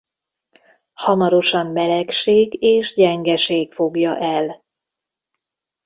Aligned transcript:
Hamarosan 0.93 1.67
melegség 1.67 2.61
és 2.63 2.93
gyengeség 2.93 3.73
fogja 3.73 4.17
el. 4.17 4.63